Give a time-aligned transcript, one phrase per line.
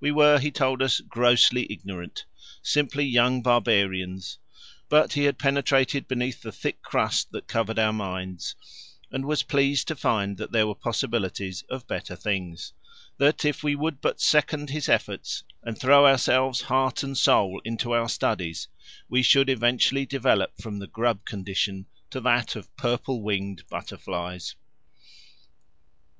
[0.00, 2.24] We were, he told us, grossly ignorant
[2.62, 4.38] simply young barbarians;
[4.88, 8.56] but he had penetrated beneath the thick crust that covered our minds,
[9.12, 12.72] and was pleased to find that there were possibilities of better things;
[13.18, 17.92] that if we would but second his efforts and throw ourselves, heart and soul, into
[17.92, 18.66] our studies,
[19.08, 24.56] we should eventually develop from the grub condition to that of purple winged butterflies.